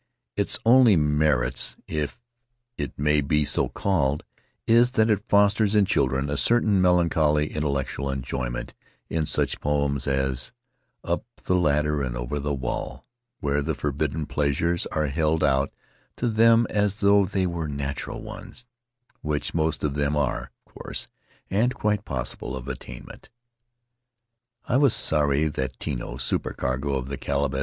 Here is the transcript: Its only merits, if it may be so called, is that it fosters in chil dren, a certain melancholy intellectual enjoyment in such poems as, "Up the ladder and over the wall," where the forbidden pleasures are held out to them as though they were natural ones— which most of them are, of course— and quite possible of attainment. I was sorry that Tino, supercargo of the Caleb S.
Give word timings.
Its 0.35 0.57
only 0.65 0.95
merits, 0.95 1.77
if 1.87 2.19
it 2.75 2.97
may 2.97 3.21
be 3.21 3.45
so 3.45 3.69
called, 3.69 4.23
is 4.65 4.93
that 4.93 5.11
it 5.11 5.27
fosters 5.27 5.75
in 5.75 5.85
chil 5.85 6.07
dren, 6.07 6.27
a 6.27 6.37
certain 6.37 6.81
melancholy 6.81 7.51
intellectual 7.53 8.09
enjoyment 8.09 8.73
in 9.11 9.27
such 9.27 9.61
poems 9.61 10.07
as, 10.07 10.51
"Up 11.03 11.23
the 11.43 11.53
ladder 11.53 12.01
and 12.01 12.17
over 12.17 12.39
the 12.39 12.51
wall," 12.55 13.05
where 13.41 13.61
the 13.61 13.75
forbidden 13.75 14.25
pleasures 14.25 14.87
are 14.87 15.05
held 15.05 15.43
out 15.43 15.71
to 16.17 16.27
them 16.29 16.65
as 16.71 17.01
though 17.01 17.27
they 17.27 17.45
were 17.45 17.67
natural 17.67 18.23
ones— 18.23 18.65
which 19.21 19.53
most 19.53 19.83
of 19.83 19.93
them 19.93 20.17
are, 20.17 20.49
of 20.65 20.73
course— 20.73 21.07
and 21.51 21.75
quite 21.75 22.05
possible 22.05 22.55
of 22.55 22.67
attainment. 22.67 23.29
I 24.65 24.77
was 24.77 24.95
sorry 24.95 25.47
that 25.49 25.79
Tino, 25.79 26.17
supercargo 26.17 26.95
of 26.95 27.07
the 27.07 27.17
Caleb 27.17 27.53
S. 27.53 27.59